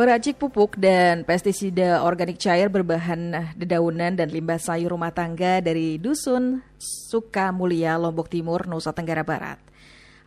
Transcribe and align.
Peracik 0.00 0.40
pupuk 0.40 0.80
dan 0.80 1.28
pestisida 1.28 2.00
organik 2.00 2.40
cair 2.40 2.72
berbahan 2.72 3.52
dedaunan 3.52 4.16
dan 4.16 4.32
limbah 4.32 4.56
sayur 4.56 4.96
rumah 4.96 5.12
tangga 5.12 5.60
dari 5.60 6.00
Dusun 6.00 6.64
Sukamulia, 6.80 8.00
Lombok 8.00 8.32
Timur, 8.32 8.64
Nusa 8.64 8.96
Tenggara 8.96 9.28
Barat. 9.28 9.60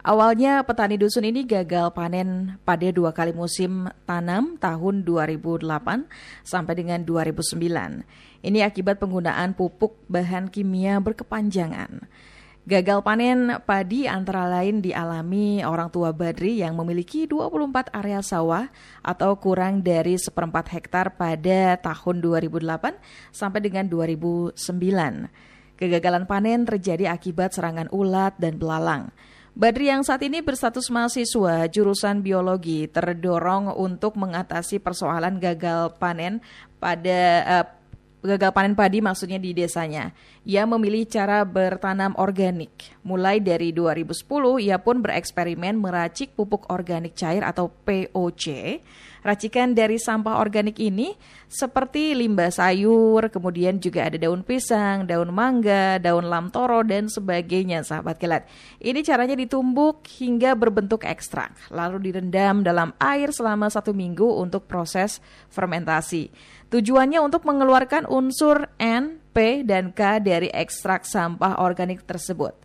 Awalnya 0.06 0.62
petani 0.62 1.02
dusun 1.02 1.26
ini 1.26 1.42
gagal 1.42 1.90
panen 1.90 2.62
pada 2.62 2.86
dua 2.94 3.18
kali 3.18 3.34
musim 3.34 3.90
tanam 4.06 4.62
tahun 4.62 5.02
2008 5.10 5.66
sampai 6.46 6.74
dengan 6.78 7.02
2009. 7.02 8.46
Ini 8.46 8.60
akibat 8.62 9.02
penggunaan 9.02 9.58
pupuk 9.58 9.98
bahan 10.06 10.54
kimia 10.54 11.02
berkepanjangan. 11.02 12.06
Gagal 12.64 13.04
panen 13.04 13.60
padi 13.68 14.08
antara 14.08 14.48
lain 14.48 14.80
dialami 14.80 15.68
orang 15.68 15.92
tua 15.92 16.16
Badri 16.16 16.64
yang 16.64 16.80
memiliki 16.80 17.28
24 17.28 17.92
area 17.92 18.24
sawah 18.24 18.72
atau 19.04 19.36
kurang 19.36 19.84
dari 19.84 20.16
seperempat 20.16 20.72
hektar 20.72 21.12
pada 21.20 21.76
tahun 21.84 22.24
2008 22.24 23.36
sampai 23.36 23.60
dengan 23.60 23.84
2009. 23.92 24.56
Kegagalan 25.76 26.24
panen 26.24 26.64
terjadi 26.64 27.12
akibat 27.12 27.52
serangan 27.52 27.92
ulat 27.92 28.40
dan 28.40 28.56
belalang. 28.56 29.12
Badri 29.52 29.92
yang 29.92 30.08
saat 30.08 30.24
ini 30.24 30.40
berstatus 30.40 30.88
mahasiswa 30.88 31.68
jurusan 31.68 32.24
biologi 32.24 32.88
terdorong 32.88 33.76
untuk 33.76 34.16
mengatasi 34.16 34.80
persoalan 34.80 35.36
gagal 35.36 36.00
panen 36.00 36.40
pada 36.80 37.20
uh, 37.44 37.83
gagal 38.24 38.56
panen 38.56 38.74
padi 38.74 39.04
maksudnya 39.04 39.38
di 39.38 39.52
desanya. 39.52 40.16
Ia 40.48 40.64
memilih 40.64 41.04
cara 41.06 41.44
bertanam 41.44 42.16
organik. 42.16 42.96
Mulai 43.04 43.44
dari 43.44 43.76
2010, 43.76 44.64
ia 44.64 44.80
pun 44.80 45.04
bereksperimen 45.04 45.76
meracik 45.76 46.32
pupuk 46.34 46.72
organik 46.72 47.14
cair 47.20 47.44
atau 47.44 47.68
POC. 47.84 48.80
Racikan 49.24 49.72
dari 49.72 49.96
sampah 49.96 50.44
organik 50.44 50.84
ini 50.84 51.16
seperti 51.48 52.12
limbah 52.12 52.52
sayur, 52.52 53.32
kemudian 53.32 53.80
juga 53.80 54.12
ada 54.12 54.20
daun 54.20 54.44
pisang, 54.44 55.08
daun 55.08 55.32
mangga, 55.32 55.96
daun 55.96 56.28
lamtoro, 56.28 56.84
dan 56.84 57.08
sebagainya, 57.08 57.88
sahabat 57.88 58.20
kilat. 58.20 58.44
Ini 58.84 59.00
caranya 59.00 59.40
ditumbuk 59.40 60.04
hingga 60.20 60.60
berbentuk 60.60 61.08
ekstrak, 61.08 61.56
lalu 61.72 62.12
direndam 62.12 62.68
dalam 62.68 62.92
air 63.00 63.32
selama 63.32 63.72
satu 63.72 63.96
minggu 63.96 64.28
untuk 64.28 64.68
proses 64.68 65.24
fermentasi. 65.48 66.28
Tujuannya 66.74 67.22
untuk 67.22 67.46
mengeluarkan 67.46 68.10
unsur 68.10 68.66
N, 68.82 69.22
P, 69.30 69.62
dan 69.62 69.94
K 69.94 70.18
dari 70.18 70.50
ekstrak 70.50 71.06
sampah 71.06 71.62
organik 71.62 72.02
tersebut. 72.02 72.58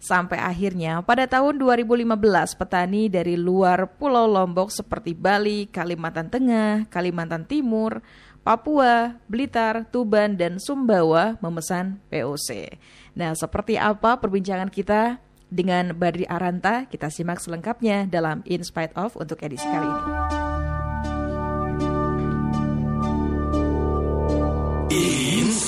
Sampai 0.00 0.40
akhirnya 0.40 1.04
pada 1.04 1.28
tahun 1.28 1.60
2015 1.60 2.08
petani 2.56 3.12
dari 3.12 3.36
luar 3.36 3.84
Pulau 4.00 4.24
Lombok 4.24 4.72
seperti 4.72 5.12
Bali, 5.12 5.68
Kalimantan 5.68 6.32
Tengah, 6.32 6.88
Kalimantan 6.88 7.44
Timur, 7.44 8.00
Papua, 8.40 9.20
Blitar, 9.28 9.84
Tuban, 9.92 10.40
dan 10.40 10.56
Sumbawa 10.56 11.36
memesan 11.44 12.00
POC. 12.08 12.80
Nah, 13.12 13.36
seperti 13.36 13.76
apa 13.76 14.16
perbincangan 14.16 14.72
kita 14.72 15.20
dengan 15.52 15.92
Badri 15.92 16.24
Aranta? 16.24 16.88
Kita 16.88 17.12
simak 17.12 17.44
selengkapnya 17.44 18.08
dalam 18.08 18.40
In 18.48 18.64
Spite 18.64 18.96
Of 18.96 19.20
untuk 19.20 19.44
edisi 19.44 19.68
kali 19.68 19.84
ini. 19.84 20.49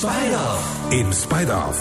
Spite 0.03 0.35
of. 0.35 0.59
In 0.91 1.07
spite 1.15 1.47
of. 1.47 1.79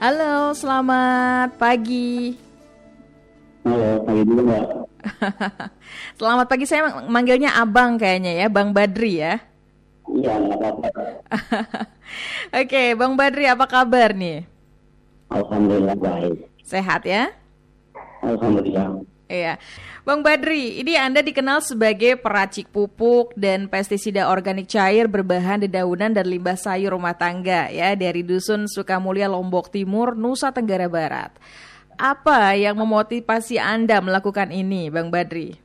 Halo, 0.00 0.56
selamat 0.56 1.52
pagi. 1.60 2.32
Halo, 3.60 4.08
pagi 4.08 4.22
dulu 4.24 4.40
Mbak. 4.48 4.66
selamat 6.24 6.46
pagi, 6.48 6.64
saya 6.64 7.04
manggilnya 7.12 7.60
Abang 7.60 8.00
kayaknya 8.00 8.40
ya, 8.40 8.46
Bang 8.48 8.72
Badri 8.72 9.20
ya. 9.20 9.36
Iya, 10.08 10.32
nggak 10.32 10.56
apa-apa. 10.64 10.88
Oke, 12.64 12.96
Bang 12.96 13.12
Badri 13.12 13.52
apa 13.52 13.68
kabar 13.68 14.16
nih? 14.16 14.48
Alhamdulillah 15.28 15.96
baik. 16.00 16.48
Sehat 16.64 17.04
ya? 17.04 17.36
Alhamdulillah. 18.24 19.04
Iya. 19.28 19.60
Bang 20.08 20.24
Badri, 20.24 20.80
ini 20.80 20.96
Anda 20.96 21.20
dikenal 21.20 21.60
sebagai 21.60 22.16
peracik 22.16 22.72
pupuk 22.72 23.36
dan 23.36 23.68
pestisida 23.68 24.32
organik 24.32 24.64
cair 24.64 25.04
berbahan 25.04 25.60
dedaunan 25.60 26.16
dan 26.16 26.24
limbah 26.24 26.56
sayur 26.56 26.96
rumah 26.96 27.12
tangga 27.12 27.68
ya 27.68 27.92
dari 27.92 28.24
Dusun 28.24 28.64
Sukamulya 28.64 29.28
Lombok 29.28 29.68
Timur, 29.68 30.16
Nusa 30.16 30.48
Tenggara 30.48 30.88
Barat. 30.88 31.36
Apa 32.00 32.56
yang 32.56 32.80
memotivasi 32.80 33.60
Anda 33.60 34.00
melakukan 34.00 34.48
ini, 34.48 34.88
Bang 34.88 35.12
Badri? 35.12 35.60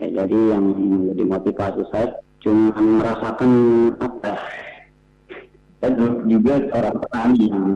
Ya, 0.00 0.24
jadi 0.24 0.56
yang 0.56 0.72
menjadi 0.72 1.24
motivasi 1.28 1.82
saya 1.92 2.16
cuma 2.40 2.72
merasakan 2.80 3.50
apa? 4.00 4.32
Saya 5.84 5.90
juga 6.24 6.54
orang 6.72 6.96
petani 7.02 7.44
yang 7.50 7.66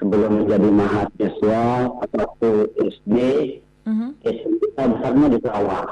sebelum 0.00 0.42
menjadi 0.42 0.68
mahasiswa 0.72 1.64
atau 2.08 2.24
SD, 2.80 3.16
uh-huh. 3.84 4.10
SD 4.24 4.52
kita 4.72 4.82
besarnya 4.88 5.26
di 5.28 5.38
sawah. 5.44 5.88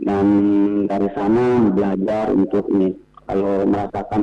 Dan 0.00 0.26
dari 0.88 1.08
sana 1.12 1.44
belajar 1.72 2.32
untuk 2.32 2.64
ini. 2.72 2.96
Kalau 3.26 3.66
merasakan 3.68 4.22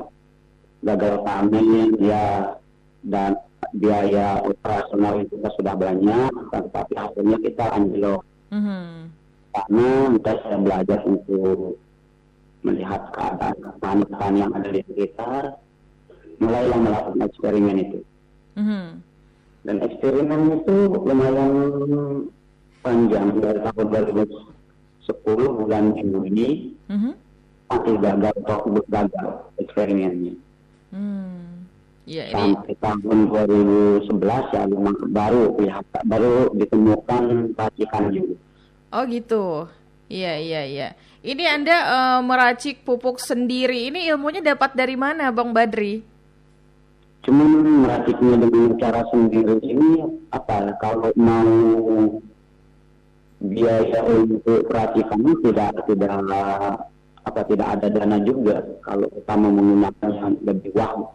gagal 0.81 1.15
panen, 1.27 1.89
ya 2.01 2.55
dan 3.03 3.35
biaya 3.75 4.41
operasional 4.41 5.21
itu 5.21 5.37
kita 5.37 5.49
sudah 5.59 5.75
banyak, 5.75 6.31
tapi 6.49 6.93
hasilnya 6.97 7.37
kita 7.45 7.65
anjlok. 7.77 8.21
Uh-huh. 8.49 9.07
Karena 9.53 9.89
kita 10.17 10.31
saya 10.41 10.57
belajar 10.57 10.99
untuk 11.05 11.77
melihat 12.63 13.01
keadaan 13.11 14.01
petani 14.07 14.39
yang 14.39 14.53
ada 14.55 14.69
di 14.71 14.81
sekitar, 14.87 15.43
mulailah 16.43 16.79
melakukan 16.79 17.21
eksperimen 17.25 17.75
itu. 17.79 17.99
Mm-hmm. 18.59 18.85
Dan 19.63 19.75
eksperimen 19.79 20.41
itu 20.59 20.75
lumayan 20.91 21.51
panjang 22.83 23.27
dari 23.39 23.59
tahun 23.63 23.87
2010 24.11 25.57
bulan 25.57 25.95
Juni 25.95 26.75
mm-hmm. 26.91 27.13
masih 27.71 27.95
gagal 28.03 28.35
atau 28.43 28.59
gagal 28.91 29.29
eksperimennya. 29.63 30.35
Mm. 30.91 31.65
Ya, 32.03 32.27
Sampai 32.35 32.75
tahun 32.83 33.31
2011 33.31 34.11
ya 34.51 34.63
baru 35.07 35.55
ya 35.63 35.79
baru 36.03 36.51
ditemukan 36.51 37.55
racikan 37.55 38.11
juga. 38.11 38.35
Oh 38.91 39.07
gitu. 39.07 39.71
Iya 40.11 40.35
iya 40.37 40.61
iya. 40.67 40.87
Ini 41.23 41.43
Anda 41.47 41.77
uh, 41.87 42.19
meracik 42.19 42.83
pupuk 42.83 43.23
sendiri. 43.23 43.87
Ini 43.87 44.11
ilmunya 44.11 44.43
dapat 44.43 44.75
dari 44.75 44.99
mana, 44.99 45.31
Bang 45.31 45.55
Badri? 45.55 46.03
Cuman 47.23 47.49
meraciknya 47.87 48.35
dengan 48.35 48.75
cara 48.75 49.01
sendiri 49.07 49.55
ini 49.63 50.03
apa 50.35 50.75
kalau 50.83 51.07
mau 51.15 52.19
biaya 53.43 53.99
untuk 54.07 54.67
peracikannya 54.71 55.33
tidak 55.43 55.71
tidak 55.87 56.11
apa 57.23 57.41
tidak 57.47 57.67
ada 57.79 57.87
dana 57.91 58.17
juga 58.23 58.63
kalau 58.83 59.07
kita 59.07 59.33
mau 59.39 59.51
menggunakan 59.51 60.09
yang 60.11 60.35
lebih 60.43 60.71
wah 60.75 61.11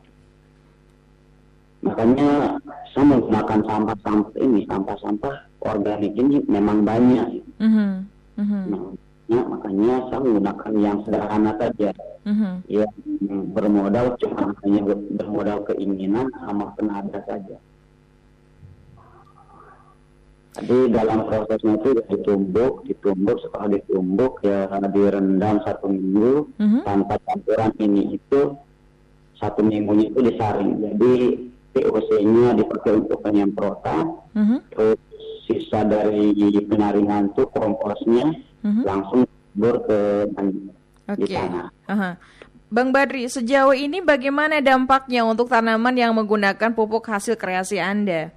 makanya 1.84 2.60
saya 2.92 3.04
menggunakan 3.04 3.60
sampah-sampah 3.64 4.36
ini 4.40 4.60
sampah-sampah 4.68 5.34
organik 5.64 6.12
ini 6.16 6.44
memang 6.48 6.84
banyak 6.84 7.44
mm 7.60 7.70
-hmm. 7.70 7.90
Mm 8.38 8.44
-hmm. 8.44 8.62
Nah, 8.72 8.82
ya, 9.28 9.42
makanya 9.44 9.94
saya 10.08 10.20
menggunakan 10.24 10.72
yang 10.80 10.96
sederhana 11.04 11.52
saja 11.60 11.90
mm-hmm. 12.28 12.54
ya 12.68 12.84
bermodal 13.56 14.14
cuma 14.20 14.52
hanya 14.60 14.80
bermodal 15.16 15.64
keinginan 15.72 16.28
sama 16.44 16.76
tenaga 16.76 17.24
saja 17.24 17.56
jadi 20.58 20.90
dalam 20.90 21.30
prosesnya 21.30 21.78
itu 21.78 21.90
ditumbuk, 22.10 22.82
ditumbuk 22.82 23.38
setelah 23.46 23.78
ditumbuk 23.78 24.42
ya 24.42 24.66
direndam 24.90 25.62
satu 25.62 25.86
minggu 25.86 26.50
mm-hmm. 26.58 26.82
tanpa 26.82 27.14
campuran 27.22 27.70
ini 27.78 28.18
itu 28.18 28.58
satu 29.38 29.62
minggunya 29.62 30.10
itu 30.10 30.18
disaring. 30.18 30.82
Jadi 30.82 31.14
POC-nya 31.78 32.58
dipakai 32.58 32.92
untuk 32.98 33.22
penyemprotan, 33.22 34.18
mm-hmm. 34.34 34.58
terus 34.74 34.98
sisa 35.46 35.86
dari 35.86 36.34
penyaringan 36.66 37.30
itu 37.30 37.46
komposnya 37.54 38.34
mm-hmm. 38.66 38.82
langsung 38.82 39.30
bur 39.54 39.86
ke 39.86 40.26
okay. 41.08 41.24
di 41.24 41.34
tanah. 41.34 41.68
Uh-huh. 41.88 42.14
Bang 42.68 42.92
Badri, 42.92 43.24
sejauh 43.24 43.72
ini 43.72 44.04
bagaimana 44.04 44.60
dampaknya 44.60 45.24
untuk 45.24 45.48
tanaman 45.48 45.96
yang 45.96 46.12
menggunakan 46.12 46.76
pupuk 46.76 47.08
hasil 47.08 47.40
kreasi 47.40 47.80
Anda? 47.80 48.28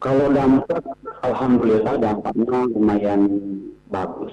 Kalau 0.00 0.32
dampak, 0.32 0.80
alhamdulillah 1.20 2.00
dampaknya 2.00 2.64
lumayan 2.72 3.20
bagus. 3.92 4.32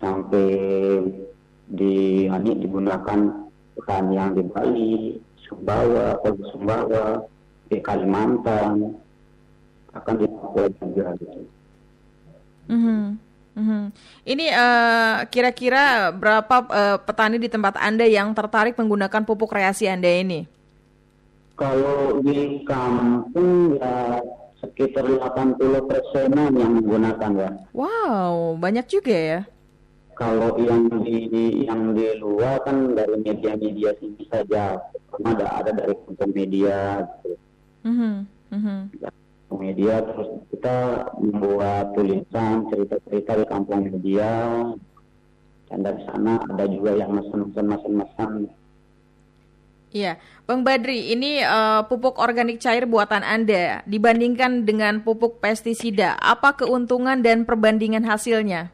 Sampai 0.00 0.48
di 1.68 2.24
ini 2.24 2.52
digunakan 2.56 3.20
hutan 3.76 4.04
yang 4.08 4.32
di 4.32 4.42
Bali, 4.48 4.96
Sumbawa, 5.44 6.16
Sumbawa, 6.52 7.20
di 7.68 7.76
Kalimantan, 7.84 8.96
akan 9.92 10.14
di 10.16 10.26
Papua 10.28 10.66
juga 10.80 11.06
gitu. 11.20 11.40
Mhm. 12.72 13.29
Mhm. 13.60 13.80
Ini 14.24 14.46
eh, 14.48 15.16
kira-kira 15.28 16.08
berapa 16.16 16.56
eh, 16.72 16.98
petani 17.04 17.36
di 17.36 17.52
tempat 17.52 17.76
Anda 17.76 18.08
yang 18.08 18.32
tertarik 18.32 18.80
menggunakan 18.80 19.22
pupuk 19.28 19.52
kreasi 19.52 19.84
Anda 19.84 20.08
ini? 20.08 20.48
Kalau 21.60 22.24
di 22.24 22.64
kampung 22.64 23.76
ya 23.76 24.16
sekitar 24.64 25.04
80 25.04 25.84
persenan 25.84 26.56
yang 26.56 26.72
menggunakan 26.80 27.30
ya. 27.36 27.50
Wow, 27.76 28.56
banyak 28.56 28.88
juga 28.88 29.12
ya. 29.12 29.40
Kalau 30.16 30.56
yang 30.60 30.88
di, 31.04 31.28
di- 31.32 31.64
yang 31.64 31.96
di 31.96 32.16
luar 32.20 32.60
kan 32.64 32.92
dari 32.92 33.16
media-media 33.24 33.92
sini 33.96 34.24
saja, 34.28 34.76
ada 35.24 35.46
ada 35.64 35.70
dari 35.72 35.96
media, 36.32 37.04
gitu. 37.24 37.36
Mhm. 37.88 38.14
Mhm. 38.52 38.78
Kampung 39.00 39.29
media 39.58 40.04
terus 40.04 40.28
kita 40.54 40.76
membuat 41.18 41.96
tulisan 41.98 42.68
cerita-cerita 42.70 43.32
di 43.42 43.44
kampung 43.50 43.80
media 43.90 44.30
dan 45.70 45.78
dari 45.82 46.00
sana 46.06 46.38
ada 46.46 46.64
juga 46.70 46.94
yang 46.94 47.10
mesen-mesen 47.14 47.66
mesen-mesen 47.66 48.30
Iya, 49.90 50.22
Bang 50.46 50.62
Badri, 50.62 51.10
ini 51.10 51.42
eh, 51.42 51.80
pupuk 51.90 52.22
organik 52.22 52.62
cair 52.62 52.86
buatan 52.86 53.26
Anda 53.26 53.82
dibandingkan 53.90 54.62
dengan 54.62 55.02
pupuk 55.02 55.42
pestisida, 55.42 56.14
apa 56.22 56.54
keuntungan 56.54 57.18
dan 57.26 57.42
perbandingan 57.42 58.06
hasilnya? 58.06 58.70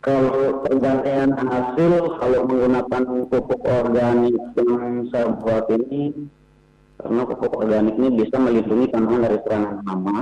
Kalau 0.00 0.56
perbandingan 0.64 1.36
hasil, 1.36 1.92
kalau 2.16 2.40
menggunakan 2.48 3.02
pupuk 3.28 3.60
organik 3.60 4.40
yang 4.56 5.04
saya 5.12 5.28
buat 5.36 5.68
ini, 5.68 6.32
karena 7.02 7.22
pupuk 7.26 7.52
organik 7.58 7.94
ini 7.98 8.08
bisa 8.22 8.36
melindungi 8.38 8.86
tanaman 8.94 9.26
dari 9.26 9.38
serangan 9.42 9.76
hama, 9.90 10.18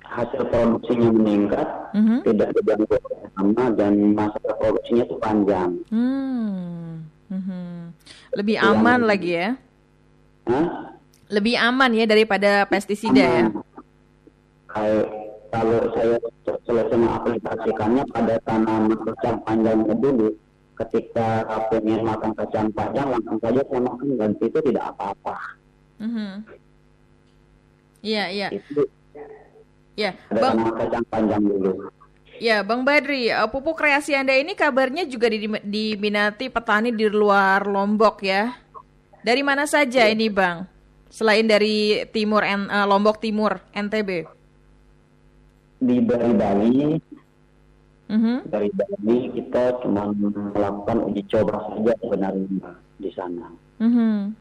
hasil 0.00 0.42
produksinya 0.48 1.08
meningkat, 1.12 1.68
Mhm. 1.92 2.16
tidak 2.24 2.48
diganggu 2.56 2.94
oleh 2.96 3.28
hama, 3.36 3.64
dan 3.76 3.92
masa 4.16 4.38
produksinya 4.56 5.04
itu 5.04 5.16
panjang. 5.20 5.70
Hmm. 5.92 7.04
Mhm. 7.28 7.92
Lebih 8.40 8.56
Yang- 8.56 8.70
aman 8.72 9.00
lagi 9.04 9.30
ya? 9.36 9.50
Hah? 10.48 10.66
Lebih 11.28 11.54
aman 11.60 11.90
ya 11.92 12.04
daripada 12.08 12.64
pestisida 12.68 13.20
ya? 13.20 13.46
Kayak 14.70 15.06
kalau 15.50 15.80
saya 15.94 16.16
selesai 16.66 16.96
mengaplikasikannya 16.98 18.02
pada 18.10 18.34
tanaman 18.44 18.98
kacang 19.04 19.38
panjangnya 19.44 19.94
dulu, 19.98 20.28
ketika 20.74 21.46
pengen 21.70 22.02
makan 22.02 22.32
kacang 22.34 22.66
panjang 22.74 23.06
langsung 23.14 23.38
saja 23.38 23.62
saya 23.62 23.80
makan 23.80 24.06
dan 24.18 24.30
itu 24.38 24.58
tidak 24.58 24.84
apa-apa. 24.94 25.36
Iya, 28.04 28.24
iya. 28.28 28.48
Itu 28.52 28.84
Ya, 29.94 30.10
ada 30.26 30.42
Bang, 30.42 30.74
kacang 30.74 31.04
panjang 31.06 31.42
dulu. 31.46 31.86
ya 32.42 32.66
Bang 32.66 32.82
Badri, 32.82 33.30
eh, 33.30 33.46
pupuk 33.46 33.78
kreasi 33.78 34.10
Anda 34.18 34.34
ini 34.34 34.58
kabarnya 34.58 35.06
juga 35.06 35.30
di- 35.30 35.46
diminati 35.62 36.50
petani 36.50 36.90
di 36.90 37.06
luar 37.06 37.62
Lombok 37.62 38.18
ya. 38.26 38.58
Dari 39.22 39.46
mana 39.46 39.70
saja 39.70 40.10
ini 40.10 40.26
Bang? 40.26 40.66
Selain 41.14 41.46
dari 41.46 42.02
timur 42.10 42.42
N- 42.42 42.66
eh, 42.66 42.86
Lombok 42.90 43.22
Timur, 43.22 43.62
NTB. 43.70 44.26
Di 45.78 45.96
dari 46.02 46.32
Bali, 46.34 46.98
Mhm. 48.04 48.52
dari 48.52 48.68
Bali 48.76 49.18
kita 49.32 49.80
cuma 49.80 50.12
melakukan 50.12 50.98
uji 51.08 51.22
coba 51.32 51.56
saja 51.72 51.92
sebenarnya 52.04 52.70
di 53.00 53.10
sana. 53.16 53.48
Mhm. 53.80 54.36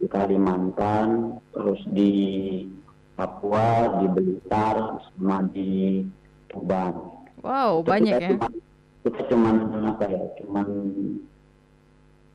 Di 0.00 0.06
Kalimantan, 0.08 1.36
terus 1.52 1.82
di 1.90 2.12
Papua, 3.18 4.00
di 4.00 4.06
Blitar, 4.14 5.02
sama 5.12 5.44
di 5.52 6.06
Tuban. 6.48 6.94
Wow, 7.44 7.84
Itu 7.84 7.88
banyak 7.90 8.14
kita 8.16 8.24
ya. 8.24 8.30
Cuman, 8.38 8.52
kita 9.04 9.20
cuman 9.28 9.56
apa 9.90 10.04
ya, 10.08 10.22
cuman 10.40 10.66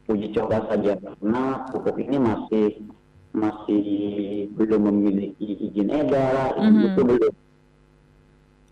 uji 0.05 0.27
coba 0.37 0.57
saja 0.69 0.93
karena 1.01 1.43
pupuk 1.73 1.97
ini 1.97 2.17
masih 2.21 2.67
masih 3.35 3.83
belum 4.55 4.81
memiliki 4.93 5.57
izin 5.71 5.89
edar, 5.91 6.55
Mhm. 6.55 6.93
itu 6.93 7.01
belum 7.03 7.33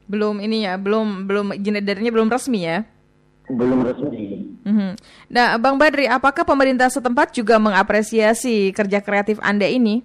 Belum 0.06 0.40
ini 0.40 0.68
ya, 0.68 0.76
belum 0.76 1.26
belum 1.26 1.48
izin 1.56 1.80
edarnya 1.80 2.12
belum 2.12 2.28
resmi 2.28 2.62
ya. 2.64 2.84
belum 3.44 3.84
resmi. 3.84 4.56
Mhm. 4.64 4.96
Nah, 5.28 5.60
Bang 5.60 5.76
Badri, 5.76 6.08
apakah 6.08 6.48
pemerintah 6.48 6.88
setempat 6.88 7.36
juga 7.36 7.60
mengapresiasi 7.60 8.72
kerja 8.72 9.04
kreatif 9.04 9.36
Anda 9.44 9.68
ini? 9.68 10.00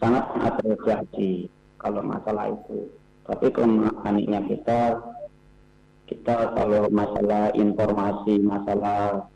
Sangat 0.00 0.32
mengapresiasi 0.32 1.52
kalau 1.76 2.00
masalah 2.00 2.48
itu. 2.48 2.88
Tapi 3.28 3.46
kelemahannya 3.52 4.40
kita 4.48 4.80
kita 6.08 6.36
kalau 6.56 6.88
masalah 6.88 7.52
informasi, 7.52 8.40
masalah 8.40 9.28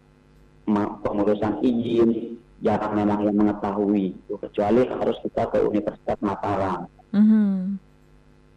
ma- 0.65 0.97
pengurusan 1.01 1.61
izin 1.61 2.37
jarang 2.61 2.97
memang 2.97 3.21
yang 3.23 3.37
mengetahui 3.37 4.17
kecuali 4.41 4.89
harus 4.89 5.17
kita 5.21 5.45
ke 5.53 5.61
Universitas 5.63 6.17
Mataram 6.25 6.89
Mhm. 7.13 7.77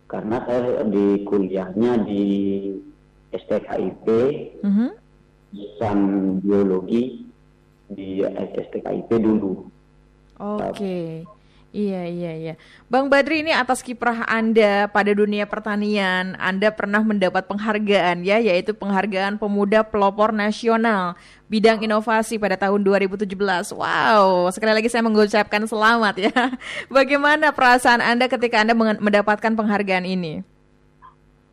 Karena 0.09 0.41
saya 0.43 0.81
di 0.89 1.21
kuliahnya 1.23 2.01
di 2.03 2.23
STKIP 3.29 4.05
Mhm. 4.65 4.89
jurusan 5.53 5.99
biologi 6.41 7.29
di 7.93 8.25
STKIP 8.25 9.09
dulu 9.21 9.69
Oke. 10.39 11.23
Iya, 11.69 12.01
iya, 12.09 12.31
iya. 12.33 12.53
Bang 12.89 13.13
Badri 13.13 13.45
ini 13.45 13.53
atas 13.53 13.85
kiprah 13.85 14.25
Anda 14.25 14.89
pada 14.89 15.13
dunia 15.13 15.45
pertanian, 15.45 16.33
Anda 16.41 16.73
pernah 16.73 17.05
mendapat 17.05 17.45
penghargaan 17.45 18.25
ya, 18.25 18.41
yaitu 18.41 18.73
penghargaan 18.73 19.37
Pemuda 19.37 19.85
Pelopor 19.85 20.33
Nasional 20.33 21.13
bidang 21.45 21.77
inovasi 21.85 22.41
pada 22.41 22.57
tahun 22.57 22.81
2017. 22.81 23.29
Wow, 23.77 24.49
sekali 24.49 24.73
lagi 24.73 24.89
saya 24.89 25.05
mengucapkan 25.05 25.61
selamat 25.69 26.15
ya. 26.17 26.33
Bagaimana 26.97 27.53
perasaan 27.53 28.01
Anda 28.01 28.25
ketika 28.25 28.65
Anda 28.65 28.73
mendapatkan 28.73 29.53
penghargaan 29.53 30.09
ini? 30.09 30.41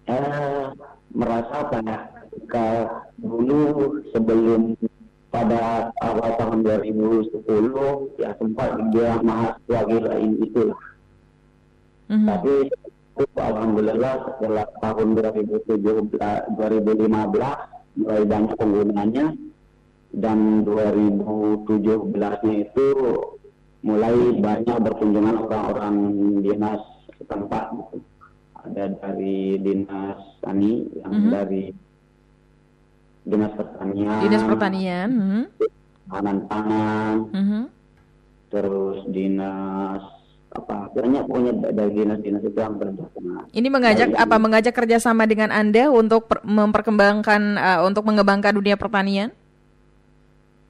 eh, 0.07 0.67
merasa 1.13 1.57
ya 1.83 1.99
ketika 2.31 2.67
dulu 3.19 4.01
sebelum 4.15 4.79
pada 5.37 5.93
awal 6.01 6.31
tahun 6.41 6.59
2010 6.65 8.17
ya 8.17 8.33
sempat 8.41 8.71
dia 8.89 9.21
mahasiswa 9.21 9.81
gila 9.85 10.13
ini 10.17 10.37
itulah 10.49 10.81
Mhm. 12.07 12.25
tapi 12.25 12.55
itu 13.17 13.25
alhamdulillah 13.37 14.15
setelah 14.25 14.67
tahun 14.81 15.09
2017 15.13 16.57
2015 16.57 17.53
mulai 17.99 18.23
banyak 18.25 18.55
penggunanya 18.57 19.27
dan 20.15 20.39
2017 20.65 22.41
nya 22.47 22.55
itu 22.65 22.89
mulai 23.83 24.17
banyak 24.41 24.77
berkunjungan 24.81 25.37
orang-orang 25.45 25.97
dinas 26.41 26.81
setempat 27.19 27.65
gitu. 27.77 27.99
ada 28.63 28.85
dari 28.89 29.61
dinas 29.61 30.17
tani 30.41 30.87
yang 30.97 31.13
Mhm. 31.13 31.31
dari 31.31 31.63
dinas 33.27 33.53
pertanian 33.53 34.19
Dinas 34.23 34.43
Pertanian. 34.43 35.09
mhm. 35.11 35.43
pangan-pangan 36.07 37.17
Mhm. 37.35 37.63
terus 38.49 38.99
dinas 39.07 40.03
apa 40.49 40.89
banyak 40.89 41.23
pokoknya 41.27 41.53
dari 41.69 41.93
dinas-dinas 41.93 42.41
itu 42.41 42.57
yang 42.57 42.79
kerjasama 42.79 43.45
Ini 43.51 43.69
mengajak 43.69 44.09
Dari- 44.09 44.23
apa? 44.23 44.37
Mengajak 44.39 44.73
kerjasama 44.73 45.23
dengan 45.25 45.51
Anda 45.51 45.91
untuk 45.91 46.25
per- 46.27 46.41
memperkembangkan, 46.41 47.43
eh, 47.55 47.81
untuk 47.83 48.03
mengembangkan 48.03 48.55
dunia 48.55 48.75
pertanian? 48.75 49.35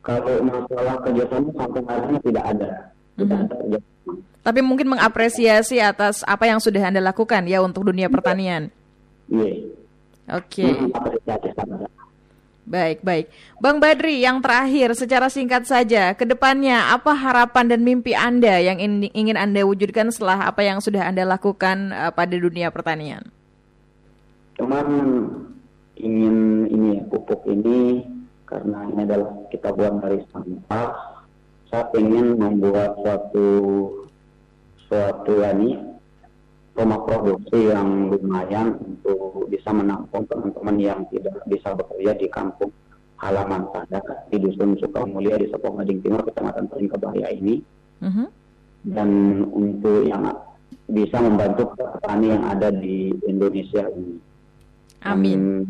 kalau 0.00 0.38
masalah 0.40 1.02
kerjasama 1.02 1.50
sampai 1.52 1.82
hari 1.84 2.04
ini 2.08 2.18
tidak 2.24 2.44
ada 2.46 2.70
tidak 3.14 3.38
ada 3.40 3.54
kerjasama 3.54 4.12
Tapi 4.40 4.60
mungkin 4.62 4.86
mengapresiasi 4.88 5.76
atas 5.78 6.22
apa 6.22 6.46
yang 6.46 6.58
sudah 6.58 6.78
Anda 6.80 7.02
lakukan 7.02 7.42
ya 7.44 7.58
untuk 7.58 7.82
dunia 7.84 8.06
pertanian. 8.08 8.70
iya 9.28 9.66
Oke, 10.28 10.62
Hmm, 10.64 10.90
apresiasi 10.90 11.50
sama 11.52 11.86
baik, 12.66 13.00
baik. 13.06 13.26
Bang 13.62 13.78
Badri, 13.78 14.20
yang 14.20 14.42
terakhir 14.42 14.92
secara 14.98 15.30
singkat 15.30 15.64
saja, 15.64 16.12
ke 16.12 16.26
depannya 16.26 16.92
apa 16.92 17.14
harapan 17.14 17.70
dan 17.70 17.80
mimpi 17.86 18.12
Anda 18.12 18.58
yang 18.60 18.82
in- 18.82 19.14
ingin 19.14 19.38
Anda 19.38 19.62
wujudkan 19.62 20.10
setelah 20.10 20.50
apa 20.50 20.66
yang 20.66 20.82
sudah 20.82 21.06
Anda 21.06 21.22
lakukan 21.24 21.94
eh, 21.94 22.12
pada 22.12 22.34
dunia 22.34 22.68
pertanian? 22.68 23.22
cuman 24.56 24.86
ingin 26.00 26.68
ini 26.72 26.88
ya 27.00 27.02
pupuk 27.12 27.44
ini 27.44 28.04
karena 28.48 28.88
ini 28.88 29.00
adalah 29.04 29.30
kita 29.52 29.68
buat 29.72 30.00
dari 30.00 30.20
sampah 30.32 30.90
saya 31.68 31.84
ingin 32.00 32.40
membuat 32.40 32.96
suatu 33.04 33.48
suatu 34.88 35.32
ini 35.44 35.76
rumah 36.76 37.00
produksi 37.08 37.72
yang 37.72 38.12
lumayan 38.12 38.76
untuk 38.76 39.48
bisa 39.48 39.72
menampung 39.72 40.28
teman-teman 40.28 40.76
yang 40.76 41.00
tidak 41.08 41.40
bisa 41.48 41.72
bekerja 41.72 42.12
di 42.20 42.28
kampung 42.28 42.68
halaman 43.16 43.64
saya 43.72 44.00
di 44.28 44.36
dusun 44.36 44.76
Sukamulia 44.76 45.40
di 45.40 45.48
Sepong 45.48 45.80
Gading 45.80 46.04
Timur 46.04 46.20
kecamatan 46.28 46.68
Paling 46.68 46.90
Kebaya 46.92 47.32
ini 47.32 47.64
Mhm. 48.04 48.26
dan 48.92 49.10
untuk 49.56 50.04
yang 50.04 50.28
bisa 50.92 51.16
membantu 51.18 51.72
petani 51.74 52.36
yang 52.36 52.44
ada 52.44 52.68
di 52.68 53.08
Indonesia 53.24 53.88
ini. 53.96 54.20
Amin. 55.00 55.64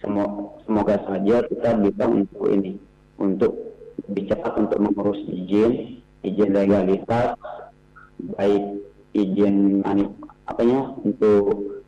Semoga, 0.00 0.56
semoga 0.64 0.96
saja 1.04 1.44
kita 1.44 1.76
bisa 1.84 2.04
untuk 2.08 2.48
ini, 2.48 2.80
untuk 3.20 3.52
bicara 4.08 4.56
untuk 4.56 4.80
mengurus 4.80 5.20
izin, 5.28 6.00
izin 6.24 6.50
legalitas, 6.56 7.36
baik 8.40 8.80
izin 9.12 9.84
apa 10.50 10.62
ya 10.66 10.82
untuk 11.06 11.78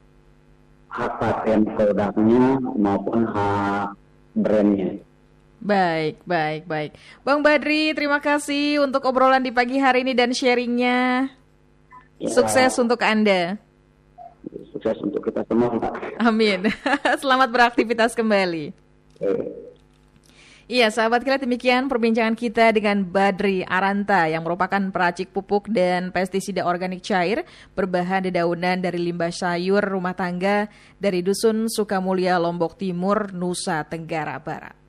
hak 0.87 1.12
paten 1.19 1.61
produknya 1.75 2.62
maupun 2.78 3.26
hak 3.26 3.99
brandnya. 4.38 5.02
Baik, 5.62 6.19
baik, 6.26 6.66
baik. 6.66 6.90
Bang 7.23 7.42
Badri, 7.42 7.95
terima 7.95 8.19
kasih 8.19 8.83
untuk 8.83 9.07
obrolan 9.07 9.42
di 9.42 9.54
pagi 9.54 9.78
hari 9.78 10.02
ini 10.02 10.14
dan 10.14 10.35
sharingnya. 10.35 11.31
Ya, 12.19 12.31
Sukses 12.31 12.75
untuk 12.78 12.99
Anda. 13.02 13.59
Sukses 14.75 14.99
untuk 15.02 15.23
kita 15.23 15.47
semua, 15.47 15.71
Pak. 15.78 16.19
Amin. 16.19 16.66
Selamat 17.23 17.50
beraktivitas 17.50 18.14
kembali. 18.19 18.75
Eh. 19.23 19.62
Iya, 20.73 20.88
sahabat 20.88 21.21
kita 21.21 21.37
demikian 21.37 21.85
perbincangan 21.85 22.33
kita 22.33 22.73
dengan 22.73 23.05
Badri 23.05 23.61
Aranta 23.61 24.25
yang 24.25 24.41
merupakan 24.41 24.81
peracik 24.88 25.29
pupuk 25.29 25.69
dan 25.69 26.09
pestisida 26.09 26.64
organik 26.64 27.05
cair 27.05 27.45
berbahan 27.76 28.25
dedaunan 28.25 28.81
dari 28.81 28.97
limbah 28.97 29.29
sayur 29.29 29.85
rumah 29.85 30.17
tangga 30.17 30.73
dari 30.97 31.21
Dusun 31.21 31.69
Sukamulya, 31.69 32.41
Lombok 32.41 32.81
Timur, 32.81 33.37
Nusa 33.37 33.85
Tenggara 33.85 34.41
Barat. 34.41 34.81